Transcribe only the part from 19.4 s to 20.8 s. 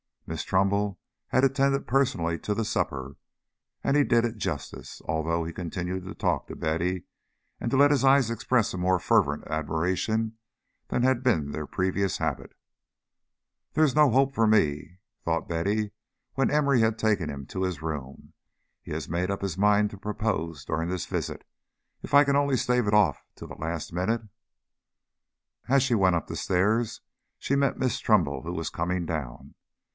his mind to propose